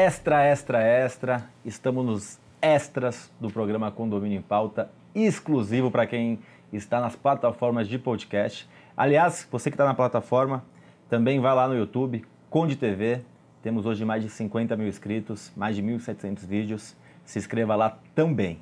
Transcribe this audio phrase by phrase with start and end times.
[0.00, 1.50] Extra, extra, extra.
[1.64, 6.38] Estamos nos extras do programa Condomínio em Pauta, exclusivo para quem
[6.72, 8.70] está nas plataformas de podcast.
[8.96, 10.64] Aliás, você que está na plataforma,
[11.10, 13.22] também vai lá no YouTube, Conde TV.
[13.60, 16.96] Temos hoje mais de 50 mil inscritos, mais de 1.700 vídeos.
[17.24, 18.60] Se inscreva lá também.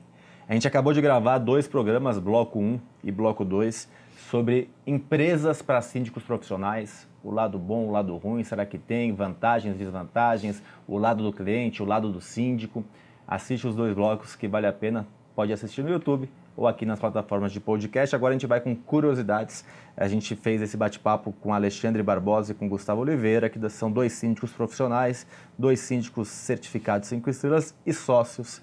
[0.48, 3.86] A gente acabou de gravar dois programas, Bloco 1 e Bloco 2,
[4.30, 9.76] sobre empresas para síndicos profissionais, o lado bom, o lado ruim, será que tem vantagens,
[9.76, 12.84] desvantagens, o lado do cliente, o lado do síndico.
[13.26, 15.04] Assiste os dois blocos que vale a pena,
[15.34, 18.14] pode assistir no YouTube ou aqui nas plataformas de podcast.
[18.14, 19.64] Agora a gente vai com curiosidades.
[19.96, 24.12] A gente fez esse bate-papo com Alexandre Barbosa e com Gustavo Oliveira, que são dois
[24.12, 25.26] síndicos profissionais,
[25.58, 28.62] dois síndicos certificados 5 estrelas e sócios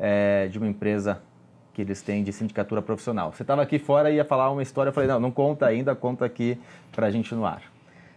[0.00, 1.22] é, de uma empresa
[1.72, 3.32] que eles têm de sindicatura profissional.
[3.32, 5.94] Você estava aqui fora e ia falar uma história, eu falei, não, não conta ainda,
[5.94, 6.58] conta aqui
[6.90, 7.62] para a gente no ar.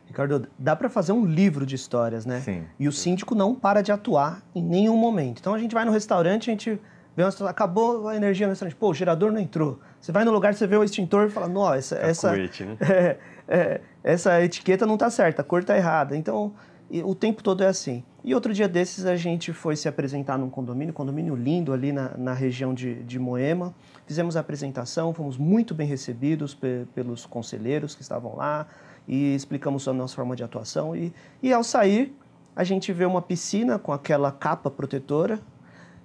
[0.05, 2.41] Ricardo, dá para fazer um livro de histórias, né?
[2.41, 2.63] Sim.
[2.79, 5.39] E o síndico não para de atuar em nenhum momento.
[5.39, 6.79] Então a gente vai no restaurante, a gente
[7.15, 9.79] vê uma situação, acabou a energia no restaurante, pô, o gerador não entrou.
[9.99, 12.77] Você vai no lugar, você vê o extintor e fala, nossa, essa, Cacuete, né?
[12.81, 16.15] é, é, essa etiqueta não está certa, a cor está errada.
[16.15, 16.53] Então
[17.01, 18.03] o tempo todo é assim.
[18.23, 22.15] E outro dia desses a gente foi se apresentar num condomínio, condomínio lindo ali na,
[22.17, 23.73] na região de, de Moema.
[24.05, 28.67] Fizemos a apresentação, fomos muito bem recebidos pe, pelos conselheiros que estavam lá
[29.07, 30.95] e explicamos a nossa forma de atuação.
[30.95, 32.15] E, e ao sair,
[32.55, 35.39] a gente vê uma piscina com aquela capa protetora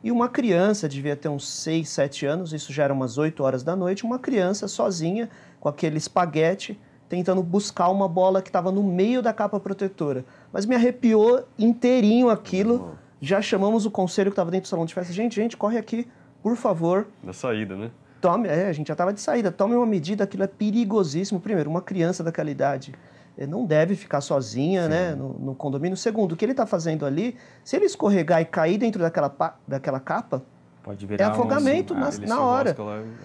[0.02, 3.62] e uma criança, devia ter uns 6, 7 anos, isso já era umas 8 horas
[3.62, 8.82] da noite, uma criança sozinha com aquele espaguete tentando buscar uma bola que estava no
[8.82, 10.24] meio da capa protetora.
[10.52, 12.98] Mas me arrepiou inteirinho aquilo.
[13.20, 15.12] Já chamamos o conselho que estava dentro do salão de festa.
[15.12, 16.06] Gente, gente, corre aqui,
[16.42, 17.08] por favor.
[17.22, 17.90] Na saída, né?
[18.20, 19.50] Tome, é, a gente já estava de saída.
[19.52, 21.40] Tome uma medida, aquilo é perigosíssimo.
[21.40, 22.92] Primeiro, uma criança daquela idade
[23.36, 25.96] eh, não deve ficar sozinha né, no, no condomínio.
[25.96, 29.34] Segundo, o que ele está fazendo ali, se ele escorregar e cair dentro daquela,
[29.66, 30.42] daquela capa,
[30.82, 32.74] Pode é afogamento um, na, na hora.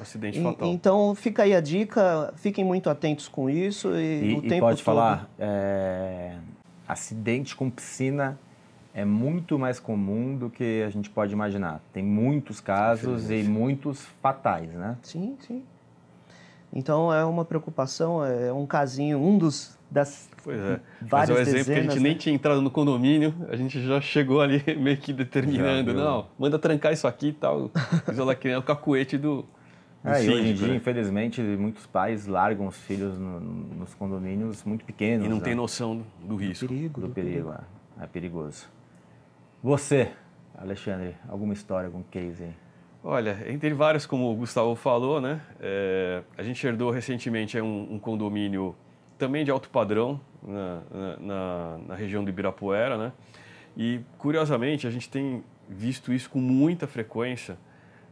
[0.01, 0.67] acidente E- fatal.
[0.67, 4.61] então fica aí a dica, fiquem muito atentos com isso e, E, o e tempo
[4.61, 4.85] pode todo.
[4.85, 6.33] falar, é,
[6.85, 8.37] acidente com piscina
[8.93, 11.81] é muito mais comum do que a gente pode imaginar.
[11.91, 14.97] Tem muitos casos e muitos fatais, né?
[15.01, 15.63] Sim, sim.
[16.71, 20.79] Então é uma preocupação, é um casinho, um dos das Pois é.
[21.01, 22.09] Mas várias é o exemplo que a dezenas, gente né?
[22.09, 25.91] nem tinha entrado no condomínio, a gente já chegou ali meio que determinando.
[25.91, 27.69] Já, não, manda trancar isso aqui e tal.
[28.11, 29.45] Isolar que é o cacuete do,
[30.03, 30.75] do É, e hoje em dia, né?
[30.75, 35.25] infelizmente, muitos pais largam os filhos no- nos condomínios muito pequenos.
[35.25, 35.43] E não né?
[35.43, 36.67] tem noção do risco.
[36.67, 37.53] perigo, do do perigo.
[37.99, 38.67] É, é perigoso.
[39.63, 40.11] Você,
[40.57, 42.53] Alexandre, alguma história, algum case aí?
[43.03, 45.41] Olha, entre vários, como o Gustavo falou, né?
[45.59, 48.75] é, a gente herdou recentemente um, um condomínio
[49.17, 50.81] também de alto padrão na,
[51.19, 53.11] na- na- região do Ibirapuera, né?
[53.75, 57.57] E, curiosamente, a gente tem visto isso com muita frequência.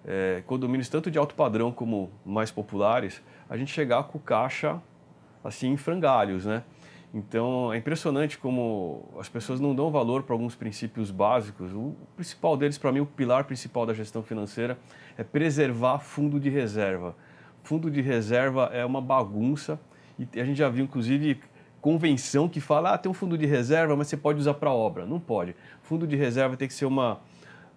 [0.05, 4.81] é, condomínios tanto de alto padrão como mais populares, a gente chegar com caixa
[5.43, 6.63] assim em frangalhos, né?
[7.13, 11.73] Então é impressionante como as pessoas não dão valor para alguns princípios básicos.
[11.73, 14.77] O principal deles, para mim, o pilar principal da gestão financeira
[15.17, 17.15] é preservar fundo de reserva.
[17.63, 19.79] Fundo de reserva é uma bagunça
[20.17, 21.39] e a gente já viu, inclusive,
[21.81, 25.05] convenção que fala: ah, tem um fundo de reserva, mas você pode usar para obra.
[25.05, 25.53] Não pode.
[25.81, 27.19] Fundo de reserva tem que ser uma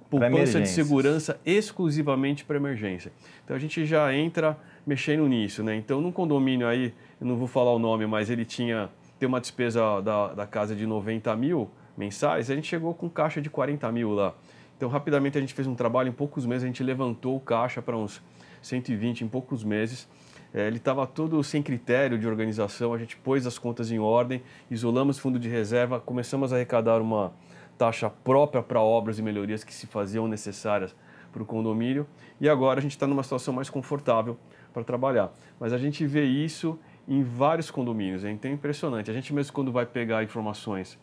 [0.08, 3.12] poupança de segurança exclusivamente para emergência.
[3.44, 4.56] Então a gente já entra
[4.86, 5.74] mexendo nisso, né?
[5.74, 8.90] Então num condomínio aí, eu não vou falar o nome, mas ele tinha
[9.24, 13.40] tem uma despesa da, da casa de 90 mil mensais, a gente chegou com caixa
[13.40, 14.34] de 40 mil lá.
[14.76, 17.80] Então rapidamente a gente fez um trabalho, em poucos meses a gente levantou o caixa
[17.80, 18.20] para uns
[18.60, 20.06] 120 em poucos meses.
[20.52, 24.42] É, ele estava todo sem critério de organização, a gente pôs as contas em ordem,
[24.70, 27.32] isolamos fundo de reserva, começamos a arrecadar uma
[27.78, 30.94] taxa própria para obras e melhorias que se faziam necessárias
[31.32, 32.06] para o condomínio
[32.38, 34.36] e agora a gente está numa situação mais confortável
[34.70, 35.32] para trabalhar.
[35.58, 39.10] Mas a gente vê isso em vários condomínios, então é impressionante.
[39.10, 40.98] A gente mesmo quando vai pegar informações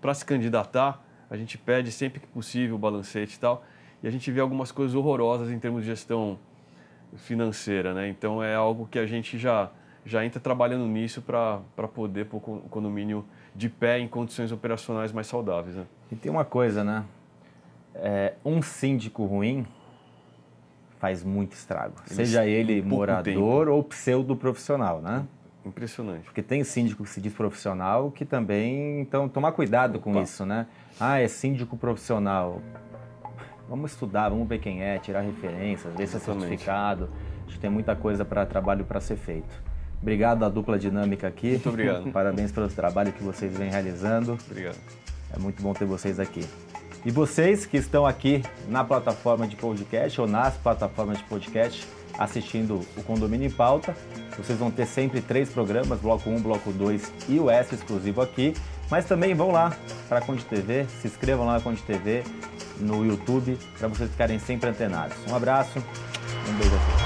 [0.00, 3.64] para se candidatar, a gente pede sempre que possível o balancete e tal,
[4.02, 6.38] e a gente vê algumas coisas horrorosas em termos de gestão
[7.16, 8.08] financeira, né?
[8.08, 9.70] Então é algo que a gente já
[10.04, 11.58] já entra trabalhando nisso para
[11.92, 13.24] poder pôr o condomínio
[13.56, 15.84] de pé em condições operacionais mais saudáveis, né?
[16.12, 17.04] E tem uma coisa, né?
[17.92, 19.66] É, um síndico ruim
[21.00, 21.94] faz muito estrago.
[22.06, 25.26] Seja ele morador ou pseudo profissional, né?
[25.66, 26.24] Impressionante.
[26.24, 29.00] Porque tem síndico que se diz profissional que também.
[29.00, 30.22] Então, tomar cuidado com Opa.
[30.22, 30.66] isso, né?
[30.98, 32.62] Ah, é síndico profissional.
[33.68, 37.10] Vamos estudar, vamos ver quem é, tirar referências, ver se é certificado.
[37.44, 39.60] Acho que tem muita coisa para trabalho para ser feito.
[40.00, 41.50] Obrigado à dupla dinâmica aqui.
[41.52, 42.10] Muito obrigado.
[42.12, 44.38] Parabéns pelo trabalho que vocês vêm realizando.
[44.48, 44.78] Obrigado.
[45.34, 46.46] É muito bom ter vocês aqui.
[47.04, 51.86] E vocês que estão aqui na plataforma de podcast ou nas plataformas de podcast
[52.18, 53.96] assistindo o Condomínio em Pauta,
[54.36, 58.54] vocês vão ter sempre três programas, bloco 1, bloco 2 e o extra exclusivo aqui.
[58.90, 59.76] Mas também vão lá
[60.08, 62.22] para a Conde TV, se inscrevam lá na Conde TV,
[62.78, 65.16] no YouTube, para vocês ficarem sempre antenados.
[65.28, 65.78] Um abraço,
[66.48, 67.05] um beijo a todos.